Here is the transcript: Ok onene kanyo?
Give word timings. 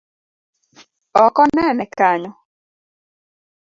Ok 1.23 1.35
onene 1.43 1.85
kanyo? 1.97 2.31